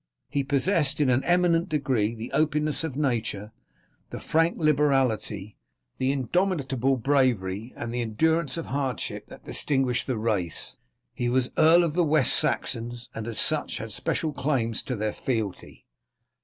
He 0.31 0.43
possessed 0.43 0.99
in 0.99 1.11
an 1.11 1.23
eminent 1.25 1.69
degree 1.69 2.15
the 2.15 2.31
openness 2.31 2.83
of 2.83 2.97
nature, 2.97 3.51
the 4.09 4.19
frank 4.19 4.57
liberality, 4.57 5.57
the 5.99 6.11
indomitable 6.11 6.97
bravery, 6.97 7.71
and 7.75 7.93
the 7.93 8.01
endurance 8.01 8.57
of 8.57 8.65
hardship 8.65 9.27
that 9.27 9.45
distinguished 9.45 10.07
the 10.07 10.17
race. 10.17 10.77
He 11.13 11.29
was 11.29 11.51
Earl 11.55 11.83
of 11.83 11.93
the 11.93 12.03
West 12.03 12.33
Saxons, 12.33 13.11
and 13.13 13.27
as 13.27 13.37
such 13.37 13.77
had 13.77 13.91
special 13.91 14.33
claims 14.33 14.81
to 14.81 14.95
their 14.95 15.13
fealty. 15.13 15.85